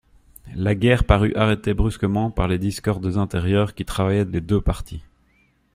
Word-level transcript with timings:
La 0.55 0.73
guerre 0.73 1.03
parut 1.03 1.31
arrêtée 1.35 1.75
brusquement 1.75 2.31
par 2.31 2.47
les 2.47 2.57
discordes 2.57 3.17
intérieures 3.17 3.75
qui 3.75 3.85
travaillaient 3.85 4.25
les 4.25 4.41
deux 4.41 4.59
partis. 4.59 5.03